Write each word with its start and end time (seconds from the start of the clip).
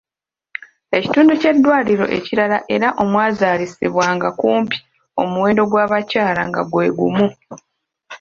Ekitundu 0.97 1.31
ky’eddwaliro 1.41 2.05
ekirala 2.17 2.57
era 2.75 2.87
omwazaalisizibwanga 3.01 4.29
kumpi 4.39 4.77
omuwendo 5.21 5.61
gw’abakyala 5.71 6.41
nga 6.49 6.61
gwe 6.71 6.87
gumu. 6.97 7.27